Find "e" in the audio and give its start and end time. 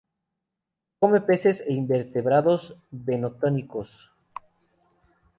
1.61-1.71